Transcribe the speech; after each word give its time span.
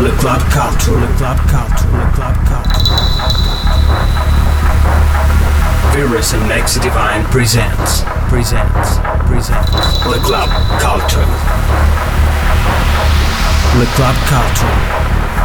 Le 0.00 0.10
Club 0.12 0.40
Culture, 0.48 0.96
Le 0.98 1.06
Club 1.18 1.36
Culture, 1.46 1.92
Le 1.92 2.06
Club 2.14 2.34
Culture. 2.48 2.96
Virus 5.92 6.32
and 6.32 6.48
Max 6.48 6.78
Divine 6.78 7.22
presents, 7.24 8.00
presents, 8.30 8.98
presents 9.26 10.06
Le 10.06 10.18
Club 10.20 10.48
Culture. 10.80 11.26
Le 13.78 13.84
Club 13.94 14.16
Culture. 14.24 14.72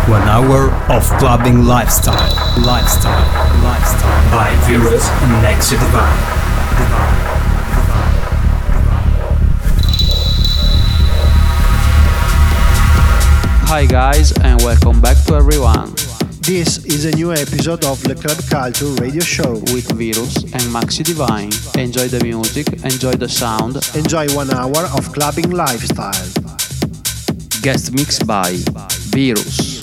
One 0.08 0.23
hour 0.30 0.72
of 0.90 1.04
clubbing 1.20 1.66
lifestyle, 1.66 2.16
lifestyle, 2.64 3.28
lifestyle. 3.62 4.32
By 4.32 4.56
Virus 4.68 5.10
and 5.10 5.32
Max 5.44 5.70
Divine. 5.72 6.16
Divine. 6.78 7.35
Hi 13.68 13.86
guys 13.86 14.32
and 14.44 14.62
welcome 14.62 15.02
back 15.02 15.18
to 15.26 15.36
everyone 15.36 15.94
This 16.42 16.86
is 16.86 17.06
a 17.06 17.12
new 17.12 17.32
episode 17.34 17.84
of 17.86 18.02
the 18.04 18.16
Club 18.16 18.38
Culture 18.50 18.94
radio 19.02 19.22
show. 19.22 19.54
with 19.73 19.92
Virus 19.92 20.44
and 20.54 20.64
Maxi 20.72 21.04
Divine. 21.04 21.52
Enjoy 21.78 22.08
the 22.08 22.23
music, 22.23 22.68
enjoy 22.84 23.14
the 23.14 23.28
sound. 23.28 23.78
Enjoy 23.96 24.28
one 24.36 24.54
hour 24.54 24.86
of 24.96 25.12
clubbing 25.12 25.50
lifestyle. 25.50 26.30
Guest 27.62 27.92
mix 27.94 28.22
by 28.22 28.56
Virus. 29.12 29.75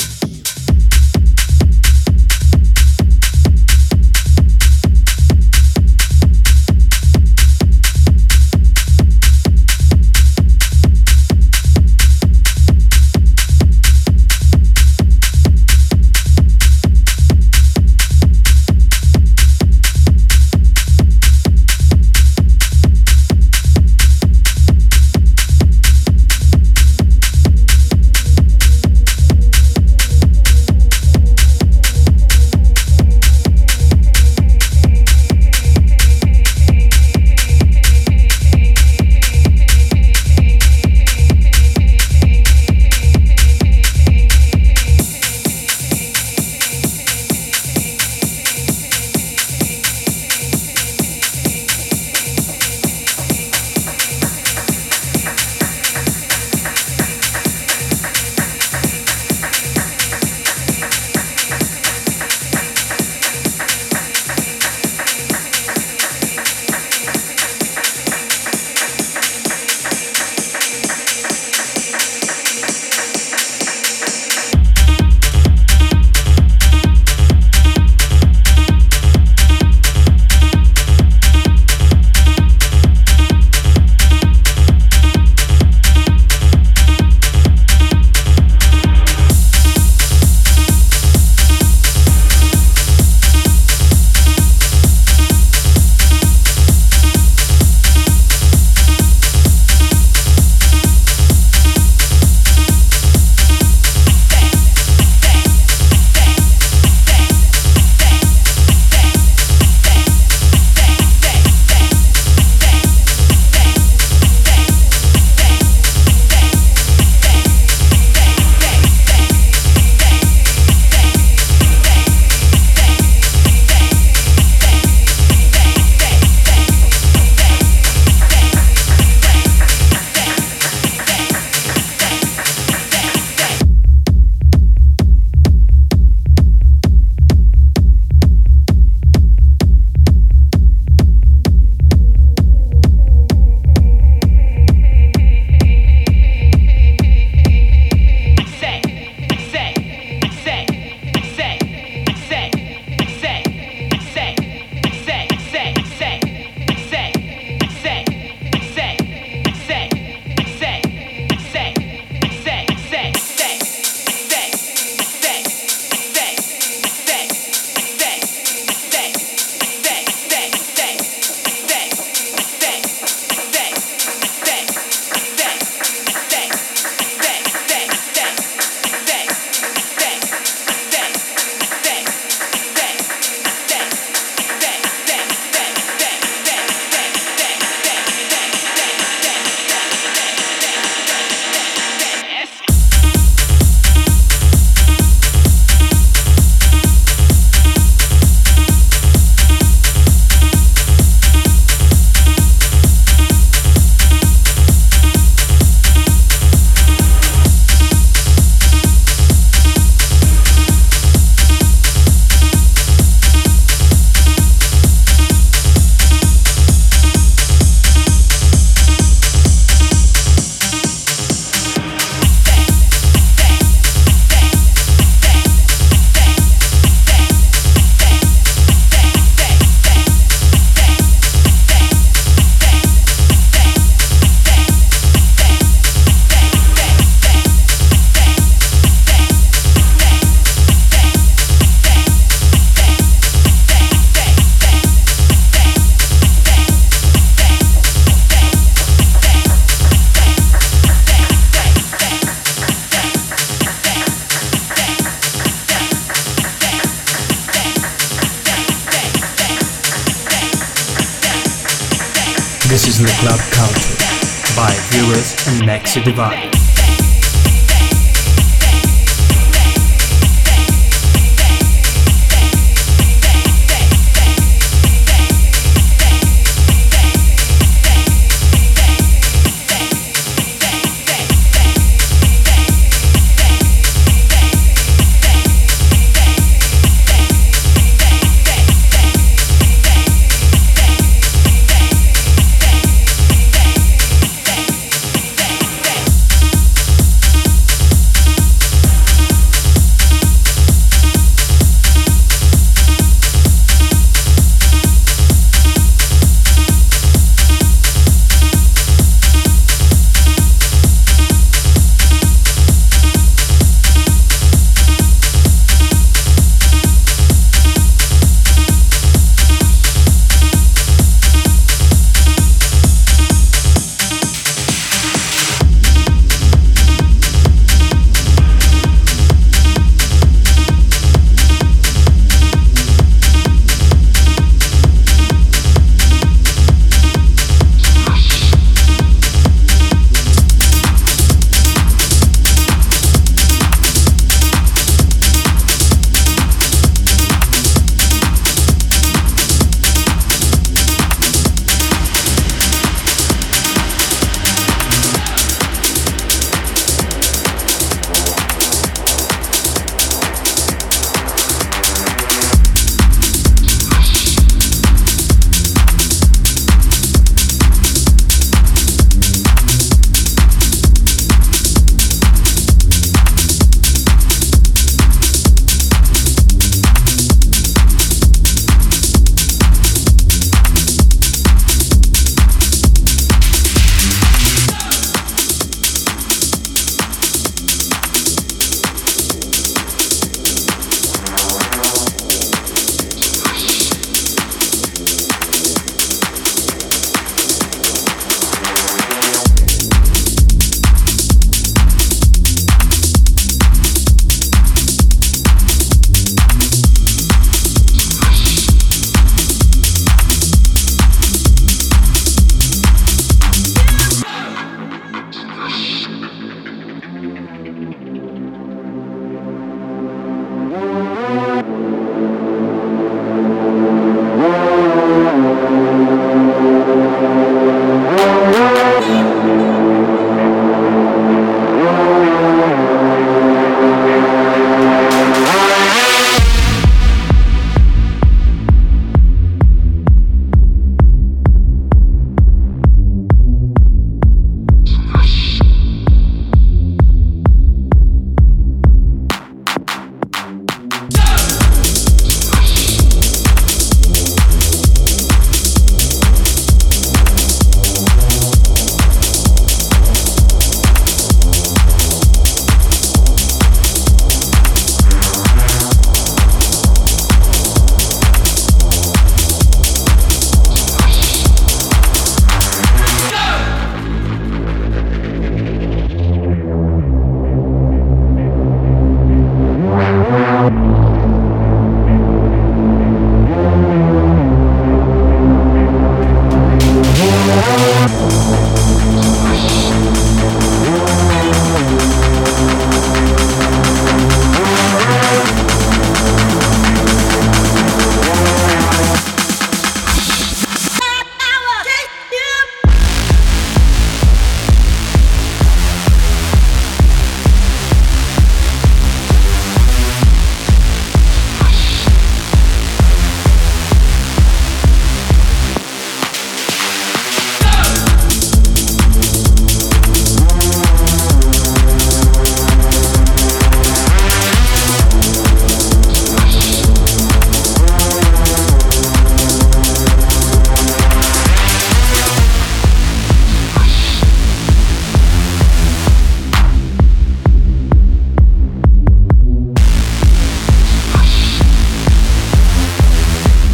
And 265.94 266.04
Nexi 266.06 266.41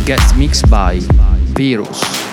gets 0.08 0.34
mixed 0.36 0.70
by 0.70 0.98
Virus. 1.52 2.27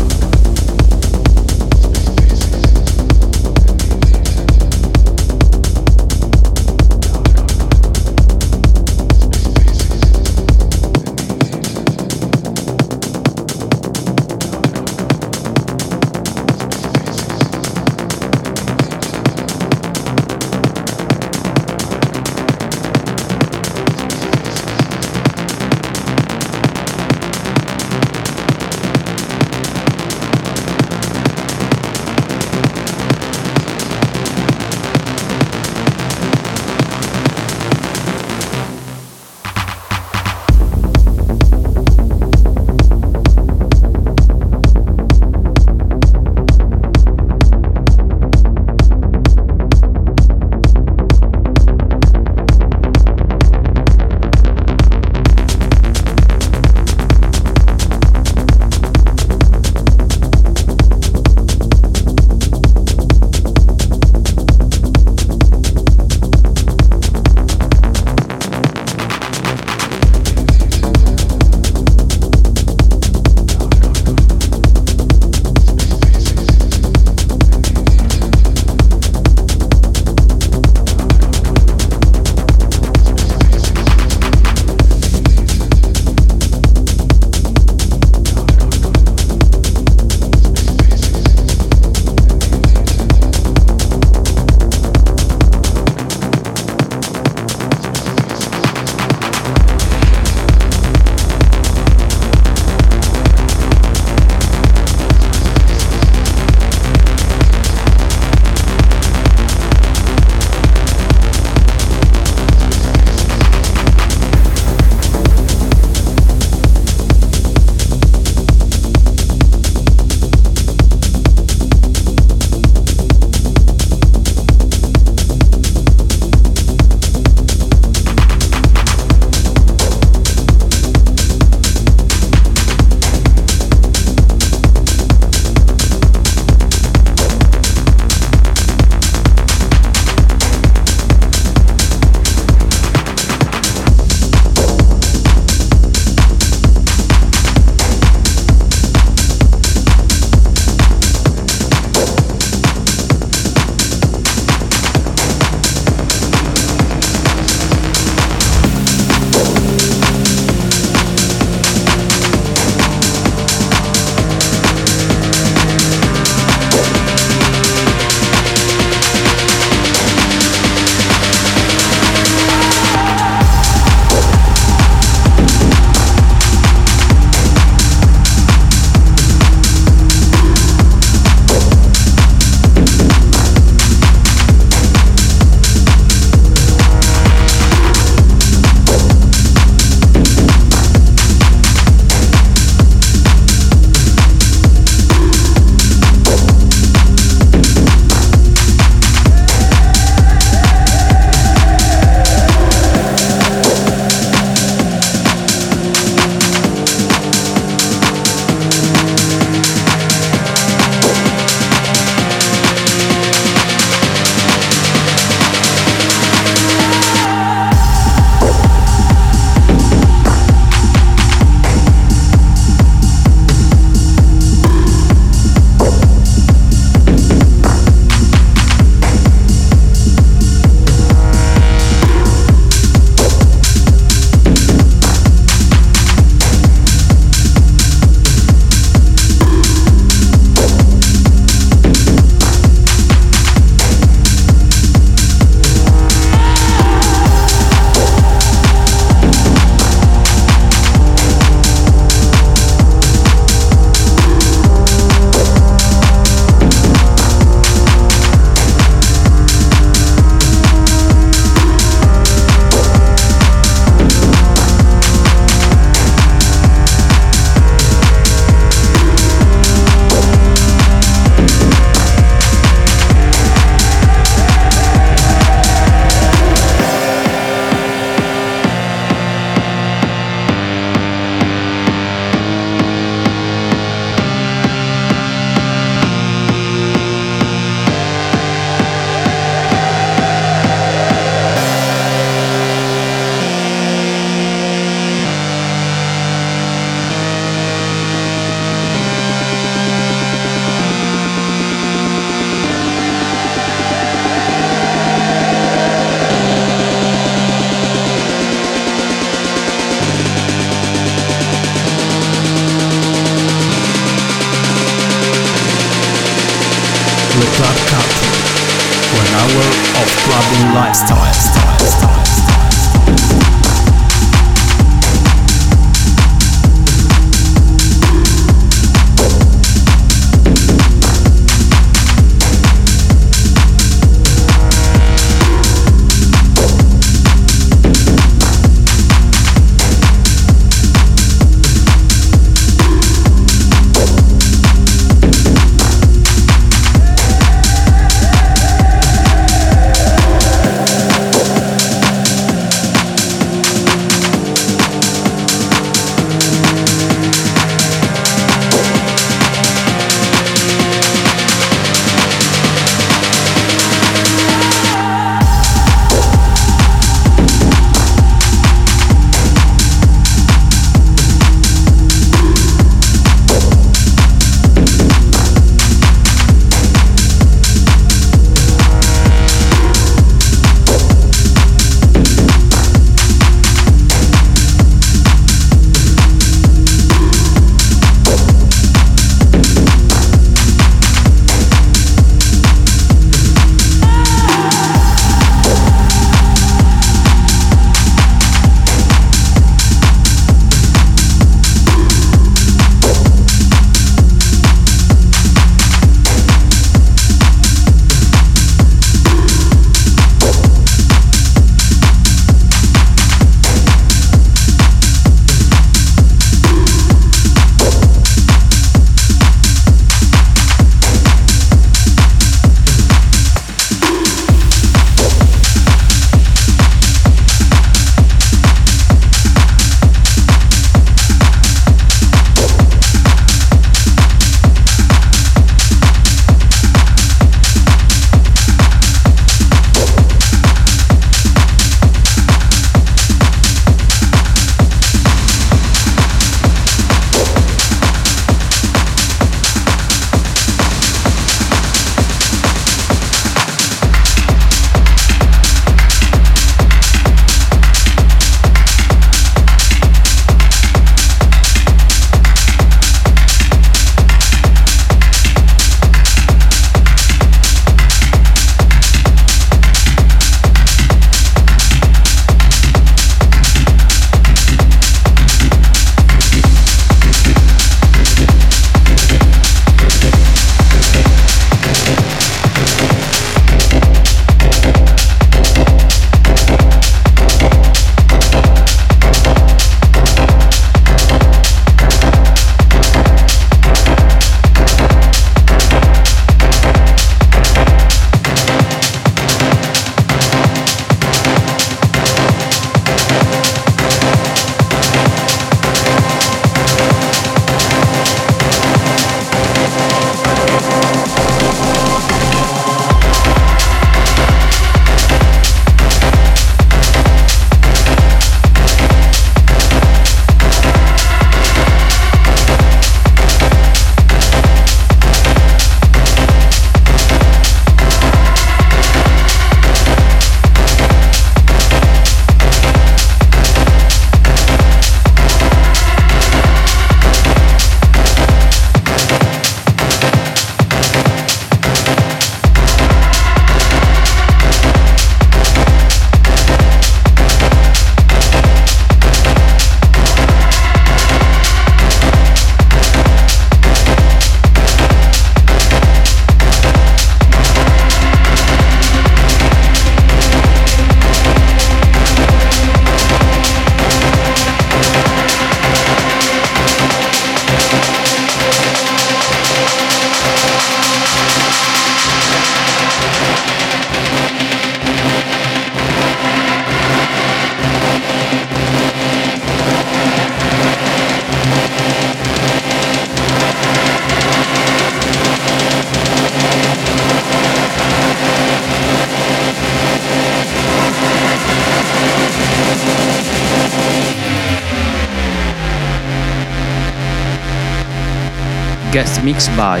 Mix 599.42 599.68
by 599.76 600.00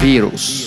Virus. 0.00 0.59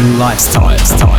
Lifestyle. 0.00 1.09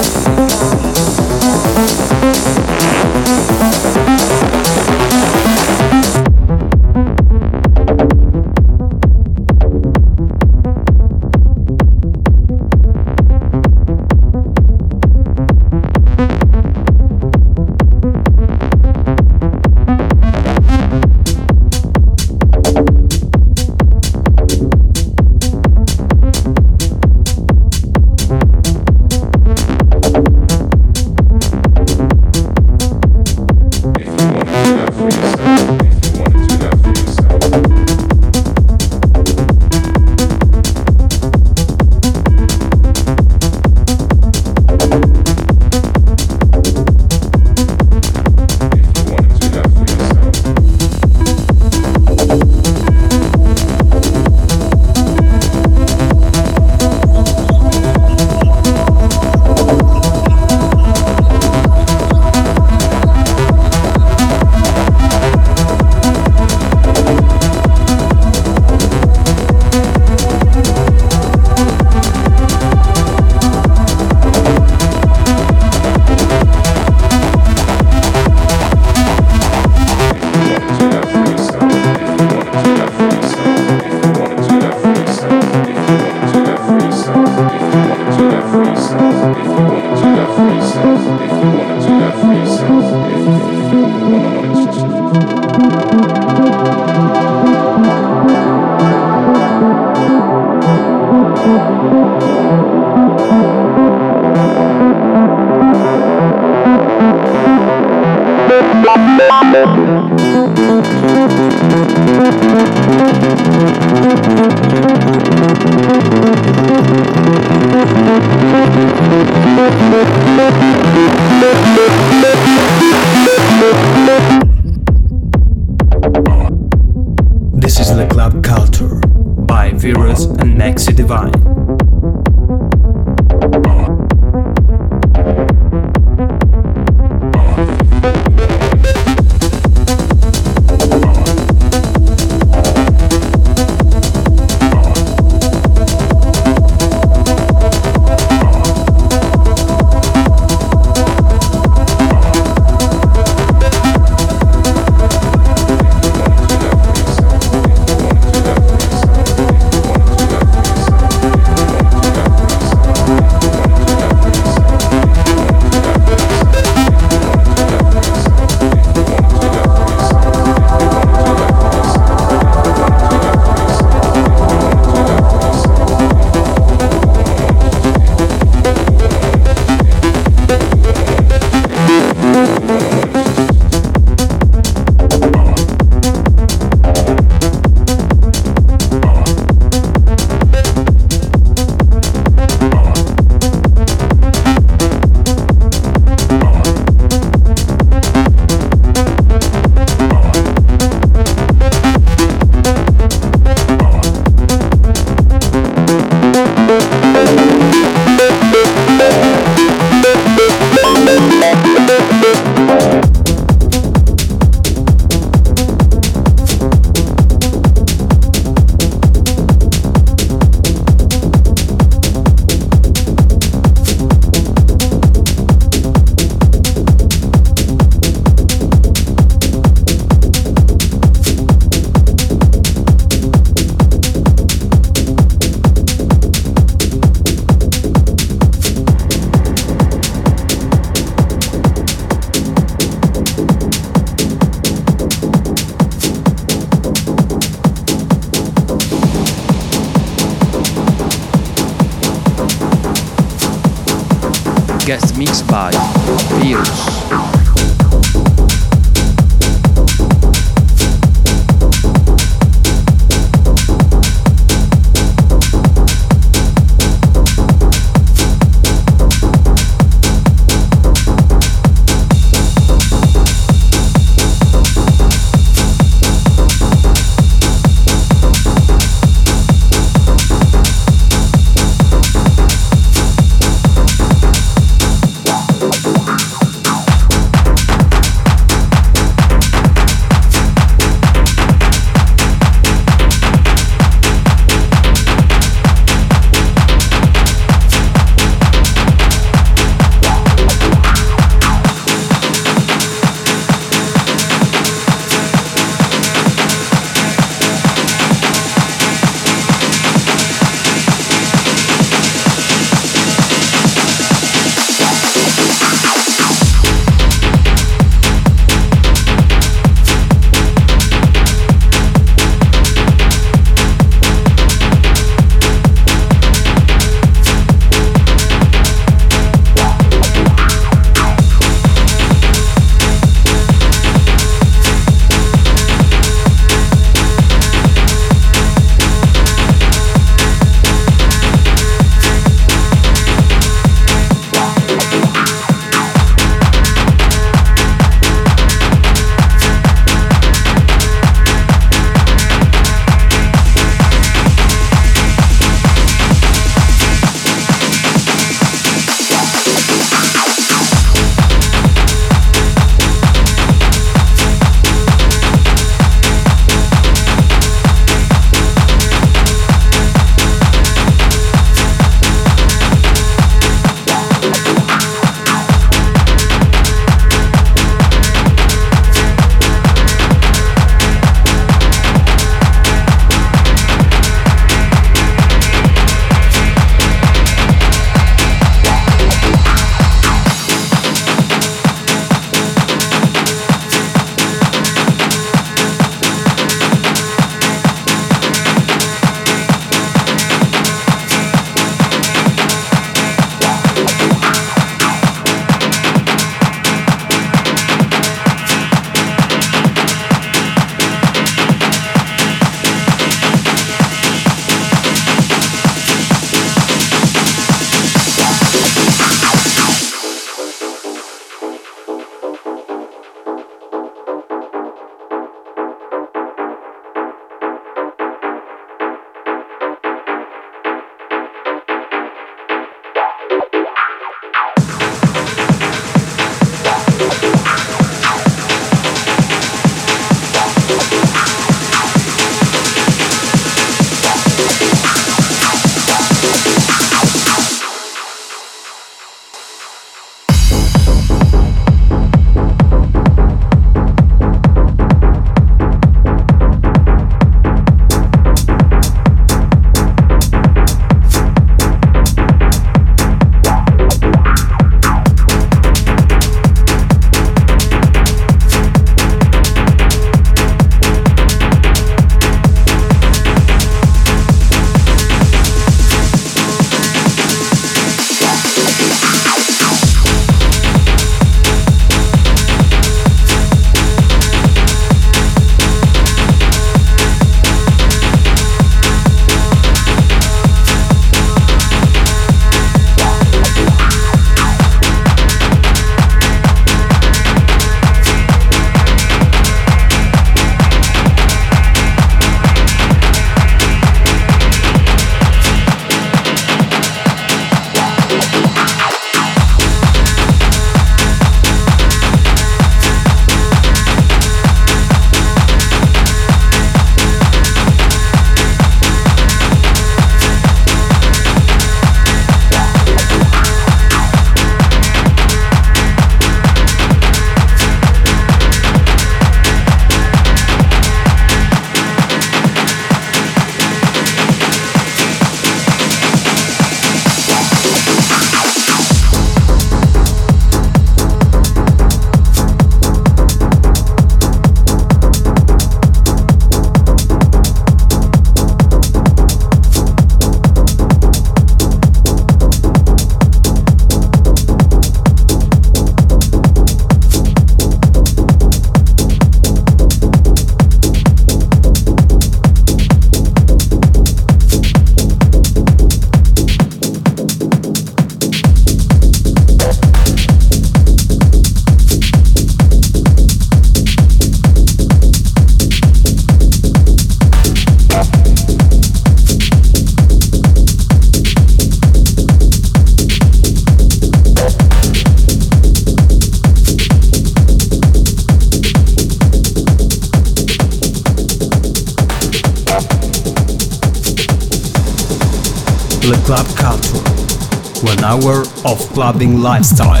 Clubbing 599.11 599.41
lifestyle, 599.41 600.00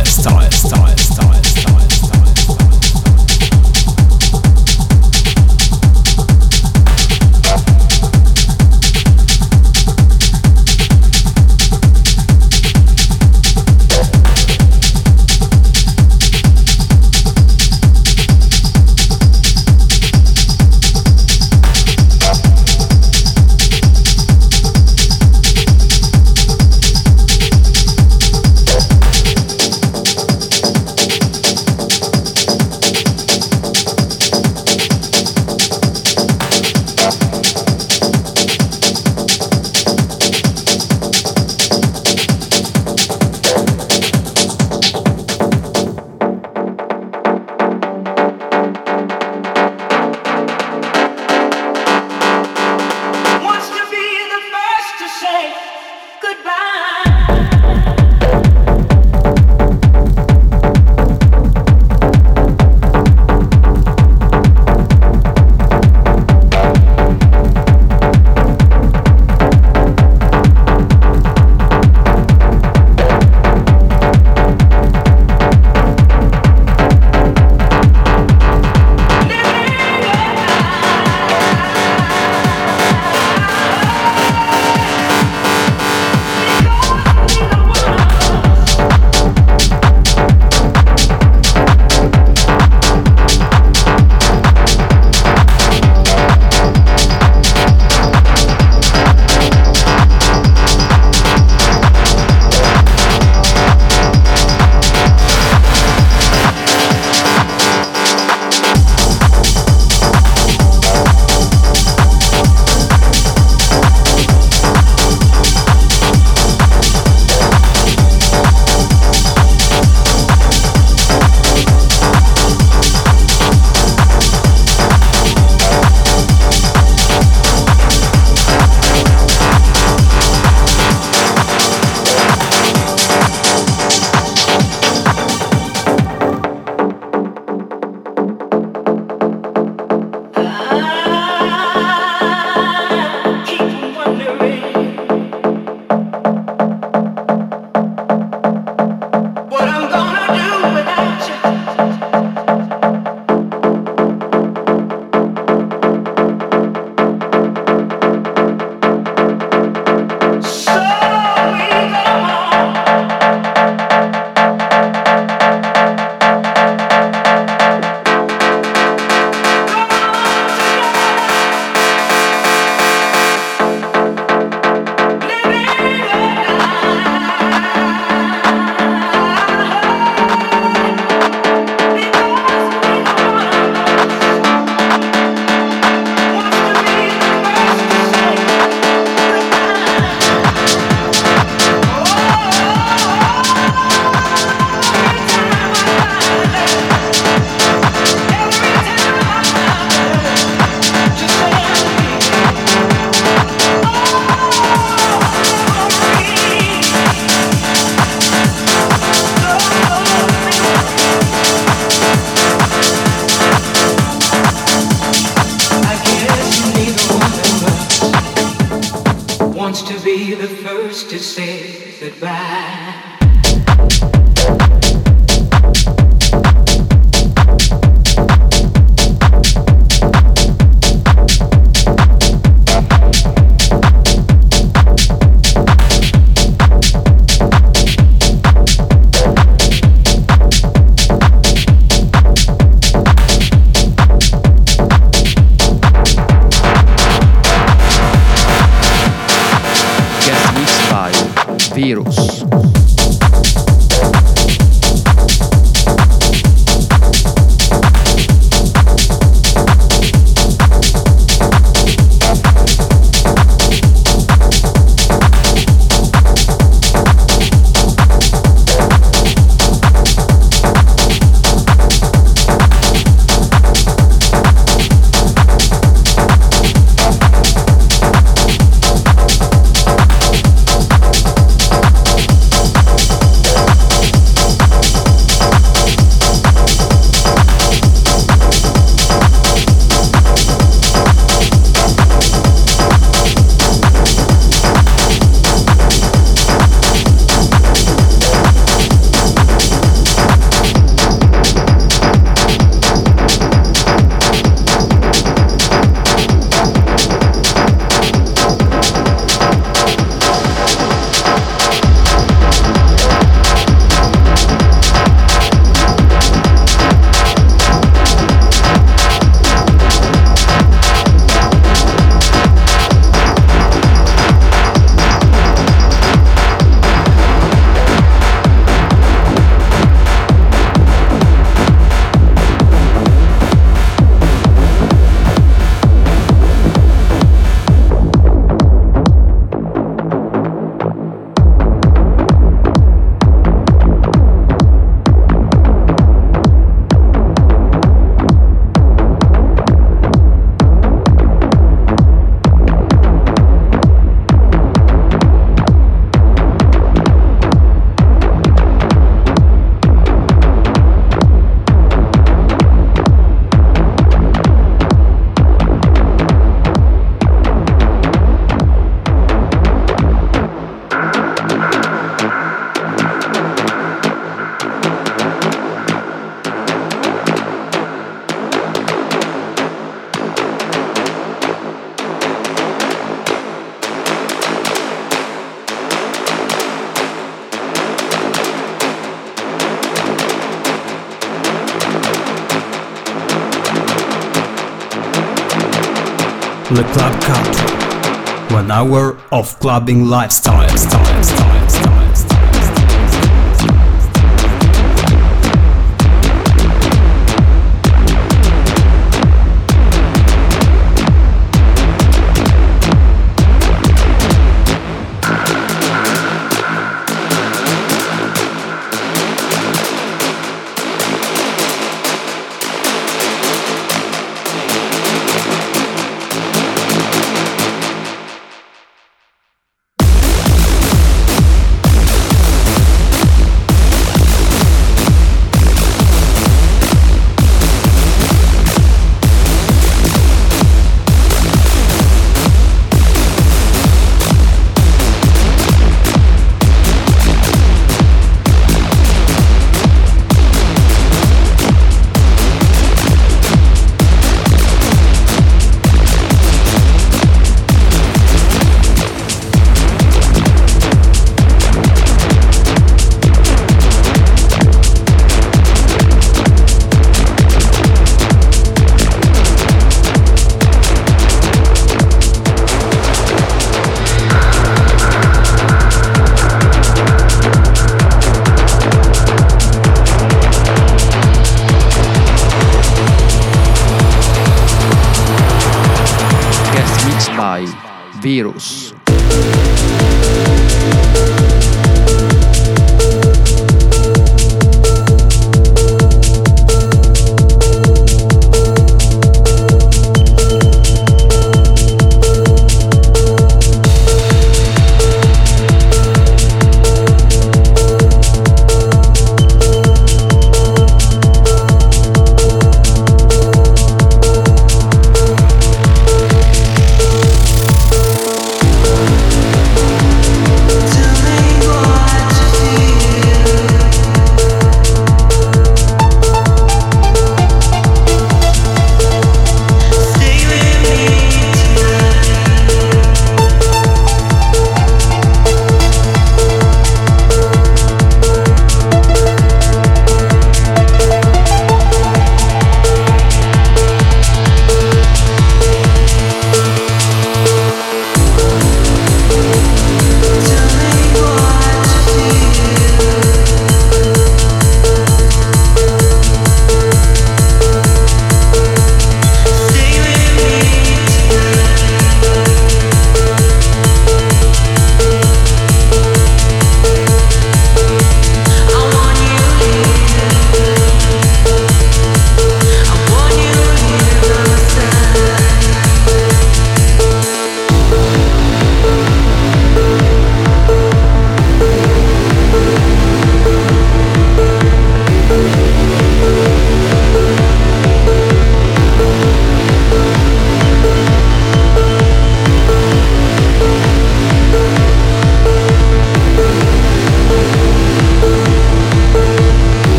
The 396.71 396.83
Club 396.83 397.21
Culture. 397.21 398.53
One 398.55 398.71
hour 398.71 399.17
of 399.33 399.59
clubbing 399.59 400.05
lifestyle. 400.05 400.69
style, 400.77 401.23
style, 401.23 401.60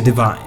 Divine. 0.00 0.45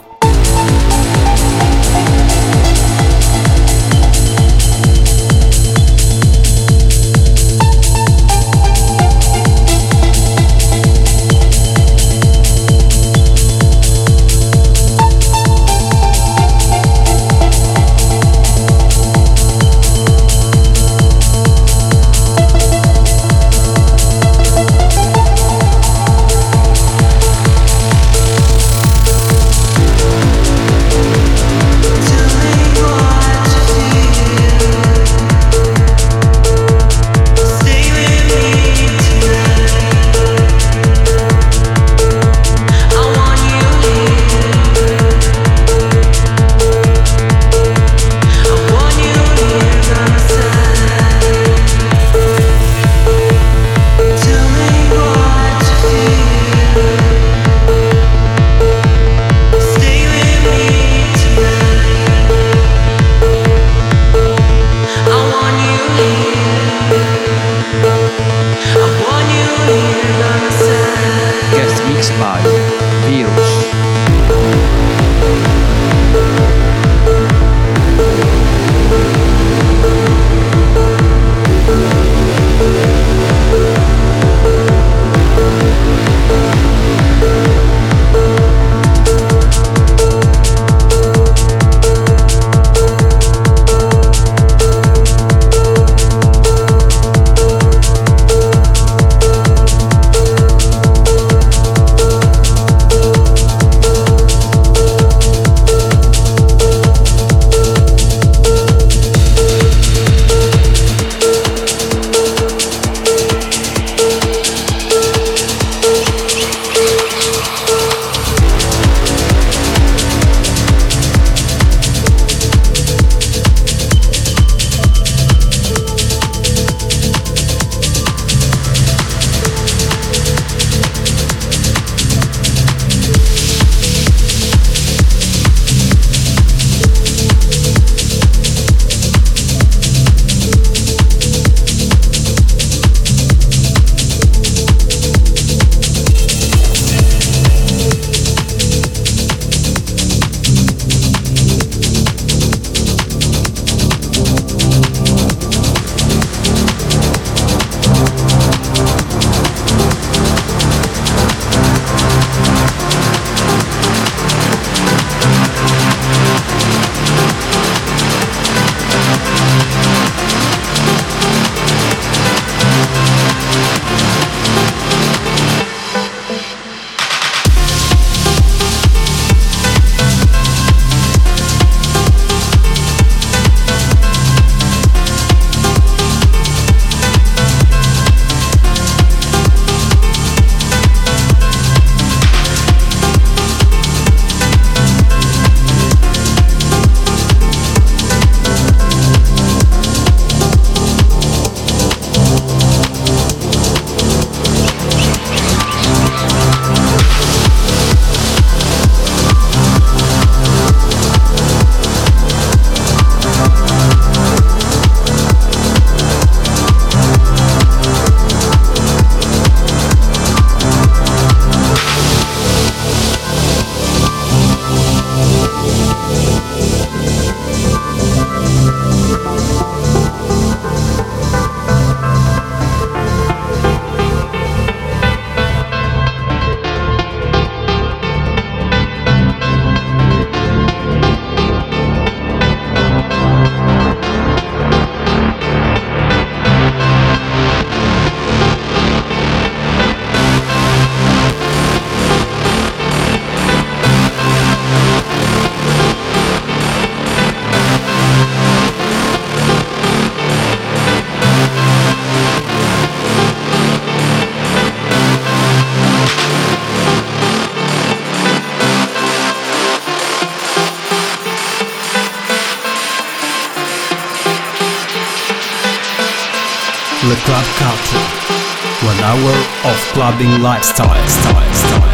Clubbing 280.10 280.41
lifestyle. 280.41 281.07
Style, 281.07 281.53
style, 281.53 281.88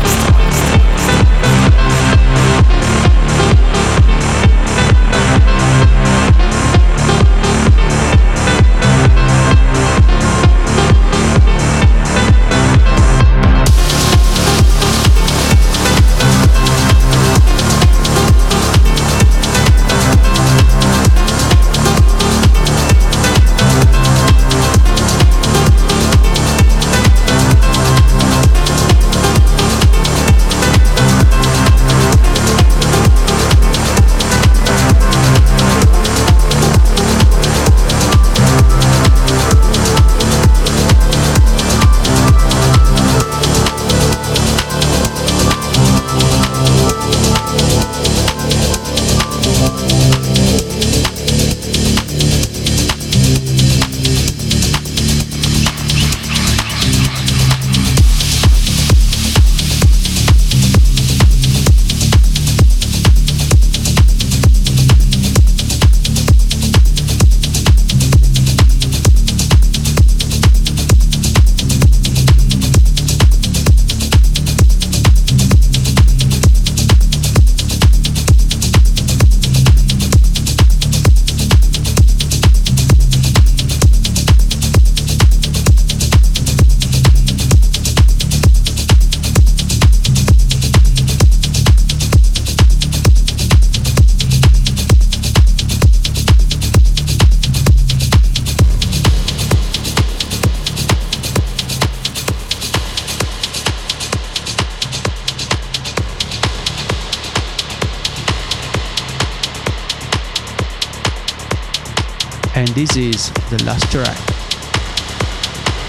the 113.49 113.63
last 113.63 113.91
track. 113.91 114.17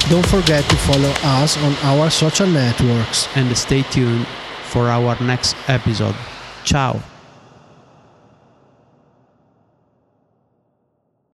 Don't 0.08 0.26
forget 0.26 0.62
to 0.70 0.76
follow 0.76 1.12
us 1.24 1.56
on 1.58 1.74
our 1.82 2.10
social 2.10 2.46
networks. 2.46 3.28
And 3.36 3.56
stay 3.56 3.82
tuned 3.82 4.26
for 4.70 4.88
our 4.88 5.20
next 5.20 5.56
episode. 5.68 6.14
Ciao! 6.64 7.15